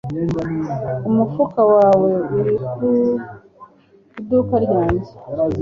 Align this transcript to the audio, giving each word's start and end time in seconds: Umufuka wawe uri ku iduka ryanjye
Umufuka 1.09 1.61
wawe 1.73 2.11
uri 2.37 2.53
ku 2.71 2.85
iduka 4.19 4.55
ryanjye 4.65 5.11